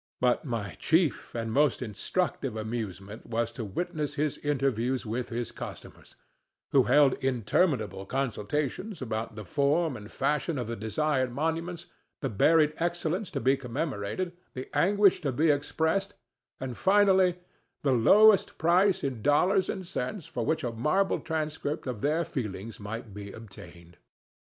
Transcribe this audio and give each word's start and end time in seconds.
But 0.19 0.43
my 0.45 0.75
chief 0.79 1.35
and 1.35 1.51
most 1.53 1.79
instructive 1.79 2.55
amusement 2.55 3.27
was 3.27 3.51
to 3.51 3.63
witness 3.63 4.15
his 4.15 4.39
interviews 4.39 5.05
with 5.05 5.29
his 5.29 5.51
customers, 5.51 6.15
who 6.71 6.85
held 6.85 7.13
interminable 7.23 8.07
consultations 8.07 8.99
about 9.03 9.35
the 9.35 9.45
form 9.45 9.95
and 9.95 10.11
fashion 10.11 10.57
of 10.57 10.65
the 10.65 10.75
desired 10.75 11.31
monuments, 11.31 11.85
the 12.19 12.29
buried 12.29 12.73
excellence 12.77 13.29
to 13.29 13.39
be 13.39 13.55
commemorated, 13.55 14.31
the 14.55 14.71
anguish 14.75 15.21
to 15.21 15.31
be 15.31 15.51
expressed, 15.51 16.15
and 16.59 16.77
finally 16.77 17.37
the 17.83 17.93
lowest 17.93 18.57
price 18.57 19.03
in 19.03 19.21
dollars 19.21 19.69
and 19.69 19.85
cents 19.85 20.25
for 20.25 20.43
which 20.43 20.63
a 20.63 20.71
marble 20.71 21.19
transcript 21.19 21.85
of 21.85 22.01
their 22.01 22.25
feelings 22.25 22.79
might 22.79 23.13
be 23.13 23.31
obtained. 23.31 23.97